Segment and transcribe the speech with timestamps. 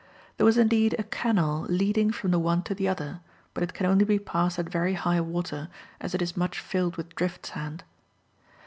[0.37, 3.19] There was indeed a canal leading from the one to the other,
[3.53, 6.97] but it can only be passed at very high water, as it is much filled
[6.97, 7.83] with drift sand.